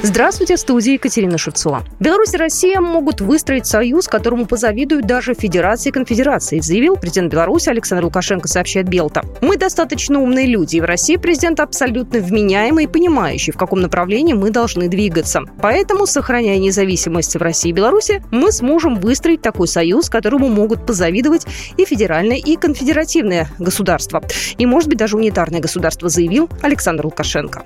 Здравствуйте, 0.00 0.54
в 0.54 0.60
студии 0.60 0.92
Екатерина 0.92 1.38
Шевцова. 1.38 1.82
Беларусь 1.98 2.32
и 2.32 2.36
Россия 2.36 2.80
могут 2.80 3.20
выстроить 3.20 3.66
союз, 3.66 4.06
которому 4.06 4.46
позавидуют 4.46 5.06
даже 5.06 5.34
Федерации 5.34 5.88
и 5.88 5.92
Конфедерации, 5.92 6.60
заявил 6.60 6.94
президент 6.94 7.32
Беларуси 7.32 7.68
Александр 7.68 8.04
Лукашенко, 8.04 8.46
сообщает 8.46 8.88
Белта. 8.88 9.22
Мы 9.40 9.56
достаточно 9.56 10.20
умные 10.20 10.46
люди, 10.46 10.76
и 10.76 10.80
в 10.80 10.84
России 10.84 11.16
президент 11.16 11.58
абсолютно 11.58 12.20
вменяемый 12.20 12.84
и 12.84 12.86
понимающий, 12.86 13.52
в 13.52 13.56
каком 13.56 13.80
направлении 13.80 14.34
мы 14.34 14.50
должны 14.50 14.86
двигаться. 14.86 15.40
Поэтому, 15.60 16.06
сохраняя 16.06 16.58
независимость 16.58 17.34
в 17.34 17.42
России 17.42 17.70
и 17.70 17.72
Беларуси, 17.72 18.22
мы 18.30 18.52
сможем 18.52 19.00
выстроить 19.00 19.42
такой 19.42 19.66
союз, 19.66 20.08
которому 20.08 20.48
могут 20.48 20.86
позавидовать 20.86 21.44
и 21.76 21.84
федеральное, 21.84 22.36
и 22.36 22.54
конфедеративное 22.54 23.48
государство. 23.58 24.22
И, 24.58 24.64
может 24.64 24.88
быть, 24.88 24.98
даже 24.98 25.16
унитарное 25.16 25.58
государство, 25.58 26.08
заявил 26.08 26.48
Александр 26.62 27.06
Лукашенко. 27.06 27.64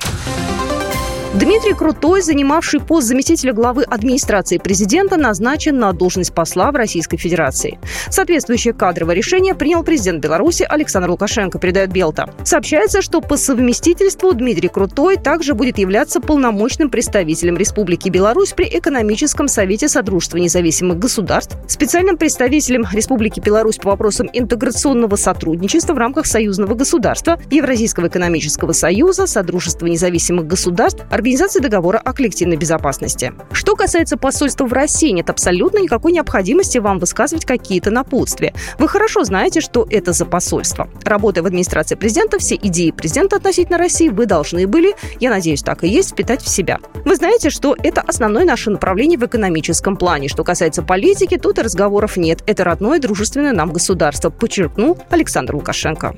Дмитрий 1.35 1.73
Крутой, 1.73 2.21
занимавший 2.21 2.79
пост 2.79 3.07
заместителя 3.07 3.55
главы 3.55 3.85
администрации 3.85 4.59
президента, 4.59 5.17
назначен 5.17 5.79
на 5.79 5.95
должность 5.95 6.35
посла 6.35 6.71
в 6.71 6.77
Российской 6.77 7.17
Федерации. 7.17 7.79
Соответствующее 8.11 8.75
кадровое 8.75 9.15
решение 9.15 9.55
принял 9.55 9.83
президент 9.83 10.23
Беларуси 10.23 10.67
Александр 10.69 11.09
Лукашенко, 11.09 11.59
передает 11.59 11.91
Белта. 11.91 12.29
Сообщается, 12.45 13.01
что 13.01 13.23
по 13.23 13.39
совместительству 13.39 14.35
Дмитрий 14.35 14.69
Крутой 14.69 15.17
также 15.17 15.55
будет 15.55 15.79
являться 15.79 16.21
полномочным 16.21 16.91
представителем 16.91 17.57
Республики 17.57 18.11
Беларусь 18.11 18.53
при 18.53 18.67
Экономическом 18.67 19.49
совете 19.49 19.89
Содружества 19.89 20.37
независимых 20.37 20.99
государств, 20.99 21.57
специальным 21.67 22.19
представителем 22.19 22.85
Республики 22.93 23.41
Беларусь 23.41 23.79
по 23.79 23.89
вопросам 23.89 24.29
интеграционного 24.35 25.17
сотрудничества 25.17 25.95
в 25.95 25.99
рамках 25.99 26.27
союзного 26.27 26.75
государства, 26.75 27.41
Евразийского 27.51 28.09
экономического 28.09 28.73
союза, 28.73 29.27
Содружества 29.27 29.87
независимых 29.87 30.47
государств, 30.47 31.03
Организации 31.23 31.61
договора 31.61 31.99
о 31.99 32.13
коллективной 32.13 32.57
безопасности. 32.57 33.33
Что 33.53 33.77
касается 33.77 34.17
посольства 34.17 34.67
в 34.67 34.73
России, 34.73 35.11
нет 35.11 35.31
абсолютно 35.31 35.79
никакой 35.79 36.11
необходимости 36.11 36.79
вам 36.79 36.99
высказывать 36.99 37.45
какие-то 37.45 37.93
напутствия. 37.93 38.53
Вы 38.81 38.89
хорошо 38.89 39.23
знаете, 39.23 39.61
что 39.61 39.87
это 39.89 40.13
за 40.13 40.27
посольство. 40.27 40.89
Работая 41.05 41.43
в 41.43 41.47
администрации 41.47 41.95
президента, 41.95 42.41
все 42.41 42.57
идеи 42.57 42.91
президента 42.91 43.37
относительно 43.37 43.79
России 43.79 44.09
вы 44.09 44.27
должны 44.27 44.67
были, 44.67 44.97
я 45.21 45.31
надеюсь, 45.31 45.63
так 45.63 45.85
и 45.85 45.89
есть, 45.89 46.11
впитать 46.11 46.43
в 46.43 46.49
себя. 46.49 46.81
Вы 47.05 47.15
знаете, 47.15 47.51
что 47.51 47.77
это 47.81 48.01
основное 48.01 48.45
наше 48.45 48.71
направление 48.71 49.17
в 49.17 49.25
экономическом 49.25 49.97
плане. 49.97 50.27
Что 50.27 50.43
касается 50.43 50.83
политики, 50.83 51.39
тут 51.39 51.57
и 51.61 51.63
разговоров 51.63 52.17
нет. 52.17 52.43
Это 52.47 52.65
родное, 52.65 52.99
дружественное 52.99 53.53
нам 53.53 53.73
государство, 53.73 54.31
подчеркнул 54.31 54.99
Александр 55.09 55.55
Лукашенко. 55.55 56.17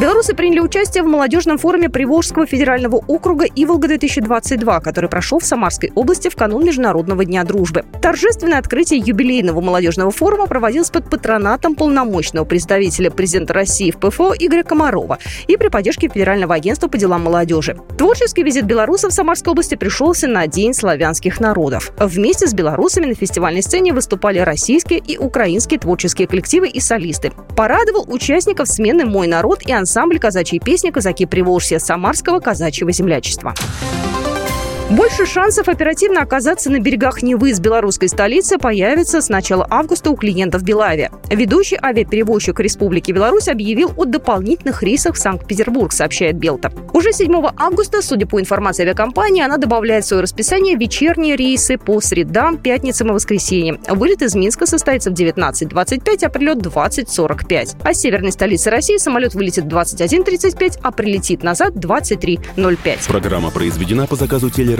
Белорусы 0.00 0.34
приняли 0.34 0.60
участие 0.60 1.02
в 1.02 1.06
молодежном 1.06 1.58
форуме 1.58 1.90
Приволжского 1.90 2.46
федерального 2.46 2.96
округа 3.06 3.44
«Иволга-2022», 3.44 4.80
который 4.80 5.10
прошел 5.10 5.40
в 5.40 5.44
Самарской 5.44 5.92
области 5.94 6.30
в 6.30 6.36
канун 6.36 6.64
Международного 6.64 7.26
дня 7.26 7.44
дружбы. 7.44 7.84
Торжественное 8.00 8.58
открытие 8.58 9.02
юбилейного 9.04 9.60
молодежного 9.60 10.10
форума 10.10 10.46
проводилось 10.46 10.88
под 10.88 11.10
патронатом 11.10 11.74
полномочного 11.74 12.46
представителя 12.46 13.10
президента 13.10 13.52
России 13.52 13.90
в 13.90 13.98
ПФО 13.98 14.32
Игоря 14.38 14.62
Комарова 14.62 15.18
и 15.46 15.58
при 15.58 15.68
поддержке 15.68 16.08
Федерального 16.08 16.54
агентства 16.54 16.88
по 16.88 16.96
делам 16.96 17.24
молодежи. 17.24 17.76
Творческий 17.98 18.42
визит 18.42 18.64
белорусов 18.64 19.12
в 19.12 19.14
Самарской 19.14 19.50
области 19.50 19.74
пришелся 19.74 20.28
на 20.28 20.46
День 20.46 20.72
славянских 20.72 21.40
народов. 21.40 21.92
Вместе 21.98 22.46
с 22.46 22.54
белорусами 22.54 23.04
на 23.04 23.14
фестивальной 23.14 23.62
сцене 23.62 23.92
выступали 23.92 24.38
российские 24.38 25.00
и 25.00 25.18
украинские 25.18 25.78
творческие 25.78 26.26
коллективы 26.26 26.68
и 26.68 26.80
солисты. 26.80 27.32
Порадовал 27.54 28.06
участников 28.08 28.66
смены 28.66 29.04
«Мой 29.04 29.26
народ» 29.26 29.60
и 29.66 29.72
ансамбль 29.72 29.89
ансамбль 29.90 30.20
казачьей 30.20 30.60
песни 30.60 30.90
«Казаки 30.90 31.26
Приволжья» 31.26 31.80
Самарского 31.80 32.38
казачьего 32.38 32.92
землячества. 32.92 33.54
Больше 34.90 35.24
шансов 35.24 35.68
оперативно 35.68 36.20
оказаться 36.20 36.68
на 36.68 36.80
берегах 36.80 37.22
Невы 37.22 37.50
из 37.50 37.60
белорусской 37.60 38.08
столицы 38.08 38.58
появится 38.58 39.20
с 39.20 39.28
начала 39.28 39.64
августа 39.70 40.10
у 40.10 40.16
клиентов 40.16 40.64
Белави. 40.64 41.10
Ведущий 41.30 41.78
авиаперевозчик 41.80 42.58
Республики 42.58 43.12
Беларусь 43.12 43.46
объявил 43.46 43.92
о 43.96 44.04
дополнительных 44.04 44.82
рейсах 44.82 45.14
в 45.14 45.18
Санкт-Петербург, 45.18 45.92
сообщает 45.92 46.38
Белта. 46.38 46.72
Уже 46.92 47.12
7 47.12 47.32
августа, 47.56 48.02
судя 48.02 48.26
по 48.26 48.40
информации 48.40 48.82
авиакомпании, 48.82 49.44
она 49.44 49.58
добавляет 49.58 50.04
в 50.04 50.08
свое 50.08 50.24
расписание 50.24 50.74
вечерние 50.74 51.36
рейсы 51.36 51.78
по 51.78 52.00
средам, 52.00 52.58
пятницам 52.58 53.10
и 53.10 53.12
воскресеньям. 53.12 53.78
Вылет 53.88 54.22
из 54.22 54.34
Минска 54.34 54.66
состоится 54.66 55.12
в 55.12 55.14
19.25, 55.14 56.24
а 56.24 56.28
прилет 56.30 56.58
20.45. 56.66 57.76
А 57.84 57.94
с 57.94 58.00
северной 58.00 58.32
столицы 58.32 58.70
России 58.70 58.96
самолет 58.96 59.36
вылетит 59.36 59.66
в 59.66 59.68
21.35, 59.68 60.80
а 60.82 60.90
прилетит 60.90 61.44
назад 61.44 61.74
23.05. 61.74 63.06
Программа 63.06 63.52
произведена 63.52 64.08
по 64.08 64.16
заказу 64.16 64.50
телерадио 64.50 64.79